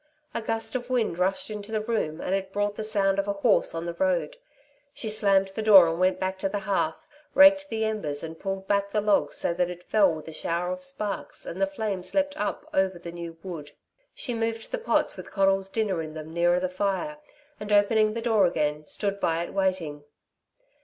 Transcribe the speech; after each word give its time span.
A 0.33 0.41
gust 0.41 0.73
of 0.73 0.89
wind 0.89 1.19
rushed 1.19 1.51
into 1.51 1.71
the 1.71 1.79
room, 1.83 2.19
and 2.21 2.33
it 2.33 2.51
brought 2.51 2.73
the 2.75 2.83
sound 2.83 3.19
of 3.19 3.27
a 3.27 3.33
horse 3.33 3.75
on 3.75 3.85
the 3.85 3.93
road. 3.93 4.35
She 4.95 5.09
slammed 5.11 5.49
the 5.49 5.61
door 5.61 5.87
and 5.87 5.99
went 5.99 6.19
back 6.19 6.39
to 6.39 6.49
the 6.49 6.61
hearth, 6.61 7.07
raked 7.35 7.69
the 7.69 7.85
embers 7.85 8.23
and 8.23 8.39
pulled 8.39 8.67
back 8.67 8.89
the 8.89 8.99
log 8.99 9.31
so 9.31 9.53
that 9.53 9.69
it 9.69 9.83
fell 9.83 10.11
with 10.11 10.27
a 10.27 10.33
shower 10.33 10.73
of 10.73 10.83
sparks 10.83 11.45
and 11.45 11.61
the 11.61 11.67
flames 11.67 12.15
leapt 12.15 12.35
up 12.35 12.67
over 12.73 12.97
the 12.97 13.11
new 13.11 13.37
wood. 13.43 13.73
She 14.15 14.33
moved 14.33 14.71
the 14.71 14.79
pots 14.79 15.15
with 15.15 15.29
Conal's 15.29 15.69
dinner 15.69 16.01
in 16.01 16.15
them 16.15 16.33
nearer 16.33 16.59
the 16.59 16.67
fire, 16.67 17.19
and 17.59 17.71
opening 17.71 18.15
the 18.15 18.23
door 18.23 18.47
again, 18.47 18.87
stood 18.87 19.19
by 19.19 19.43
it 19.43 19.53
waiting. 19.53 20.03